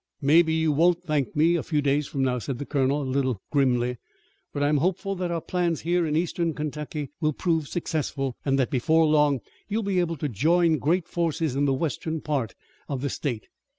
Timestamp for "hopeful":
4.77-5.13